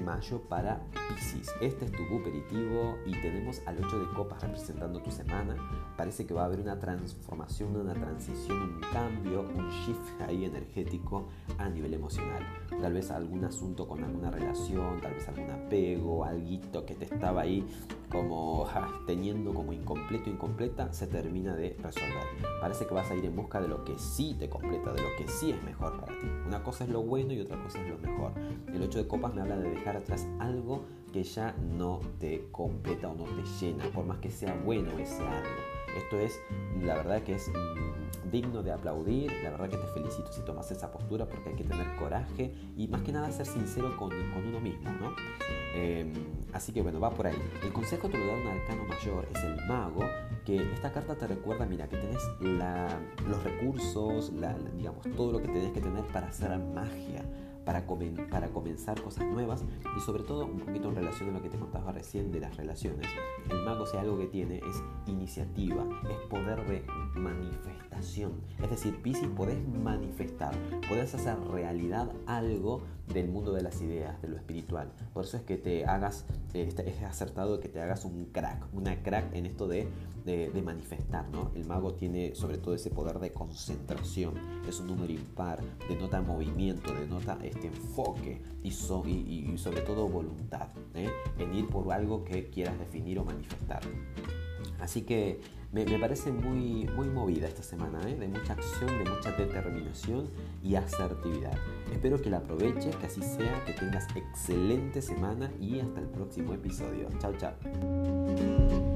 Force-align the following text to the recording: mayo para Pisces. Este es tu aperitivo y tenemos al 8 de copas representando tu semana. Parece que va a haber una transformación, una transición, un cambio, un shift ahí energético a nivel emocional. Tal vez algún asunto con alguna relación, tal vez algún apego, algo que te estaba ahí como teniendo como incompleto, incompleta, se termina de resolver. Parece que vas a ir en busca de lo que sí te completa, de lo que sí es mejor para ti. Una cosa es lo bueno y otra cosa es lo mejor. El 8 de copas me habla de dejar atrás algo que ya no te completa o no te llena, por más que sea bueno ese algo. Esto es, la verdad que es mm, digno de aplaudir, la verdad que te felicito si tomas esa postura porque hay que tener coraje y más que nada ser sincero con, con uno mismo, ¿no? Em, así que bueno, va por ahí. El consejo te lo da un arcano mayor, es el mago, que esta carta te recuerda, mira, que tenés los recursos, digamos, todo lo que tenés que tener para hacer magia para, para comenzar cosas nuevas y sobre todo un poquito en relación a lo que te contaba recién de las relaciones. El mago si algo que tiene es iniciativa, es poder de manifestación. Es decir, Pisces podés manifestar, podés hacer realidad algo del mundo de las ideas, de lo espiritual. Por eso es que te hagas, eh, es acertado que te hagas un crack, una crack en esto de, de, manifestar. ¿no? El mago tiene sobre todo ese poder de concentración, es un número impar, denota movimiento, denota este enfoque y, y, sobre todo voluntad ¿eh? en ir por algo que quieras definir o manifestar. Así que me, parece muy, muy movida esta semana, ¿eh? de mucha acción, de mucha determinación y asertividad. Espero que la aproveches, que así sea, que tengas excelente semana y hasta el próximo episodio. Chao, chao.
mayo 0.00 0.40
para 0.48 0.80
Pisces. 1.08 1.50
Este 1.60 1.84
es 1.84 1.92
tu 1.92 2.02
aperitivo 2.16 2.96
y 3.06 3.12
tenemos 3.20 3.60
al 3.66 3.84
8 3.84 3.98
de 3.98 4.14
copas 4.14 4.42
representando 4.42 5.00
tu 5.00 5.10
semana. 5.10 5.56
Parece 5.96 6.26
que 6.26 6.34
va 6.34 6.42
a 6.42 6.44
haber 6.46 6.60
una 6.60 6.78
transformación, 6.78 7.76
una 7.76 7.94
transición, 7.94 8.74
un 8.74 8.80
cambio, 8.92 9.42
un 9.42 9.68
shift 9.70 10.20
ahí 10.26 10.44
energético 10.44 11.28
a 11.58 11.68
nivel 11.68 11.94
emocional. 11.94 12.42
Tal 12.80 12.92
vez 12.92 13.10
algún 13.10 13.44
asunto 13.44 13.86
con 13.86 14.02
alguna 14.02 14.30
relación, 14.30 15.00
tal 15.00 15.14
vez 15.14 15.28
algún 15.28 15.50
apego, 15.50 16.24
algo 16.24 16.40
que 16.86 16.94
te 16.94 17.04
estaba 17.04 17.42
ahí 17.42 17.66
como 18.10 18.66
teniendo 19.06 19.54
como 19.54 19.72
incompleto, 19.72 20.28
incompleta, 20.28 20.92
se 20.92 21.06
termina 21.06 21.54
de 21.54 21.76
resolver. 21.82 22.26
Parece 22.60 22.86
que 22.86 22.94
vas 22.94 23.10
a 23.10 23.14
ir 23.14 23.24
en 23.24 23.36
busca 23.36 23.60
de 23.60 23.68
lo 23.68 23.84
que 23.84 23.98
sí 23.98 24.36
te 24.38 24.48
completa, 24.48 24.92
de 24.92 25.02
lo 25.02 25.08
que 25.16 25.26
sí 25.28 25.52
es 25.52 25.62
mejor 25.62 25.98
para 26.00 26.18
ti. 26.18 26.26
Una 26.46 26.62
cosa 26.62 26.84
es 26.84 26.90
lo 26.90 27.02
bueno 27.02 27.32
y 27.32 27.40
otra 27.40 27.62
cosa 27.62 27.80
es 27.80 27.88
lo 27.88 27.98
mejor. 27.98 28.32
El 28.72 28.82
8 28.82 28.98
de 28.98 29.08
copas 29.08 29.34
me 29.34 29.40
habla 29.40 29.56
de 29.56 29.70
dejar 29.70 29.96
atrás 29.96 30.26
algo 30.40 30.84
que 31.12 31.22
ya 31.24 31.54
no 31.76 32.00
te 32.18 32.48
completa 32.50 33.08
o 33.08 33.14
no 33.14 33.24
te 33.24 33.42
llena, 33.60 33.84
por 33.90 34.04
más 34.04 34.18
que 34.18 34.30
sea 34.30 34.54
bueno 34.64 34.90
ese 34.98 35.22
algo. 35.22 35.60
Esto 35.96 36.18
es, 36.18 36.40
la 36.82 36.94
verdad 36.94 37.22
que 37.22 37.34
es 37.34 37.48
mm, 37.48 38.30
digno 38.30 38.62
de 38.62 38.72
aplaudir, 38.72 39.32
la 39.42 39.50
verdad 39.50 39.68
que 39.68 39.76
te 39.76 39.86
felicito 39.88 40.32
si 40.32 40.40
tomas 40.42 40.70
esa 40.70 40.92
postura 40.92 41.26
porque 41.28 41.50
hay 41.50 41.56
que 41.56 41.64
tener 41.64 41.96
coraje 41.96 42.54
y 42.76 42.86
más 42.88 43.02
que 43.02 43.12
nada 43.12 43.30
ser 43.32 43.46
sincero 43.46 43.96
con, 43.96 44.10
con 44.10 44.46
uno 44.46 44.60
mismo, 44.60 44.90
¿no? 45.00 45.14
Em, 45.74 46.12
así 46.52 46.72
que 46.72 46.82
bueno, 46.82 47.00
va 47.00 47.10
por 47.10 47.26
ahí. 47.26 47.38
El 47.62 47.72
consejo 47.72 48.08
te 48.08 48.18
lo 48.18 48.26
da 48.26 48.34
un 48.34 48.46
arcano 48.46 48.84
mayor, 48.84 49.26
es 49.34 49.42
el 49.42 49.56
mago, 49.66 50.04
que 50.44 50.56
esta 50.72 50.92
carta 50.92 51.16
te 51.16 51.26
recuerda, 51.26 51.66
mira, 51.66 51.88
que 51.88 51.96
tenés 51.96 52.22
los 52.40 53.42
recursos, 53.42 54.32
digamos, 54.76 55.06
todo 55.16 55.32
lo 55.32 55.38
que 55.38 55.48
tenés 55.48 55.72
que 55.72 55.80
tener 55.80 56.04
para 56.06 56.28
hacer 56.28 56.56
magia 56.58 57.24
para, 57.64 57.86
para 58.30 58.48
comenzar 58.48 59.00
cosas 59.00 59.26
nuevas 59.26 59.64
y 59.96 60.00
sobre 60.00 60.22
todo 60.22 60.46
un 60.46 60.60
poquito 60.60 60.88
en 60.88 60.96
relación 60.96 61.30
a 61.30 61.32
lo 61.32 61.42
que 61.42 61.48
te 61.48 61.58
contaba 61.58 61.92
recién 61.92 62.32
de 62.32 62.40
las 62.40 62.56
relaciones. 62.56 63.06
El 63.48 63.62
mago 63.64 63.86
si 63.86 63.96
algo 63.96 64.18
que 64.18 64.26
tiene 64.26 64.58
es 64.58 64.82
iniciativa, 65.06 65.84
es 66.10 66.16
poder 66.28 66.66
de 66.66 66.84
manifestación. 67.14 68.40
Es 68.62 68.70
decir, 68.70 69.00
Pisces 69.02 69.28
podés 69.28 69.58
manifestar, 69.68 70.54
podés 70.90 71.14
hacer 71.14 71.38
realidad 71.52 72.10
algo 72.26 72.82
del 73.14 73.28
mundo 73.28 73.52
de 73.52 73.62
las 73.62 73.80
ideas, 73.80 74.20
de 74.22 74.28
lo 74.28 74.36
espiritual. 74.36 74.90
Por 75.14 75.24
eso 75.24 75.36
es 75.36 75.44
que 75.44 75.56
te 75.56 75.86
hagas, 75.86 76.26
eh, 76.52 76.68
es 76.84 77.02
acertado 77.02 77.60
que 77.60 77.68
te 77.68 77.80
hagas 77.80 78.04
un 78.04 78.24
crack, 78.26 78.66
una 78.72 79.00
crack 79.00 79.32
en 79.32 79.46
esto 79.46 79.68
de, 79.68 79.86
de, 80.24 80.62
manifestar. 80.62 81.28
¿no? 81.28 81.52
El 81.54 81.64
mago 81.64 81.94
tiene 81.94 82.34
sobre 82.34 82.58
todo 82.58 82.74
ese 82.74 82.90
poder 82.90 83.20
de 83.20 83.32
concentración, 83.32 84.34
es 84.68 84.80
un 84.80 84.88
número 84.88 85.12
impar, 85.12 85.60
denota 85.88 86.20
movimiento, 86.22 86.92
denota 86.92 87.38
este 87.40 87.68
enfoque 87.68 88.42
y, 88.64 88.70
y, 88.70 89.58
sobre 89.58 89.82
todo 89.82 90.08
voluntad 90.08 90.70
¿eh? 90.94 91.08
en 91.38 91.54
ir 91.54 91.68
por 91.68 91.92
algo 91.92 92.24
que 92.24 92.50
quieras 92.50 92.76
definir 92.80 93.20
o 93.20 93.24
manifestar. 93.24 93.80
Así 94.78 95.02
que 95.02 95.40
me, 95.72 95.84
parece 95.98 96.32
muy, 96.32 96.88
muy 96.96 97.08
movida 97.08 97.46
esta 97.46 97.62
semana, 97.62 98.00
¿eh? 98.08 98.16
de 98.16 98.26
mucha 98.26 98.54
acción, 98.54 98.88
de 98.88 99.08
mucha 99.08 99.30
determinación 99.32 100.28
y 100.64 100.74
asertividad. 100.74 101.56
Espero 101.92 102.20
que 102.20 102.30
la 102.30 102.38
aproveches, 102.38 102.96
que 102.96 103.06
así 103.06 103.22
sea, 103.22 103.64
que 103.64 103.72
tengas 103.74 104.06
excelente 104.16 105.00
semana 105.00 105.50
y 105.60 105.80
hasta 105.80 106.00
el 106.00 106.06
próximo 106.06 106.54
episodio. 106.54 107.08
Chao, 107.20 107.34
chao. 107.36 108.89